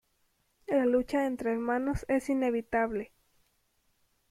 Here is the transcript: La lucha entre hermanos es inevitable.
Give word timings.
La 0.65 0.83
lucha 0.87 1.27
entre 1.27 1.51
hermanos 1.51 2.07
es 2.09 2.27
inevitable. 2.31 3.11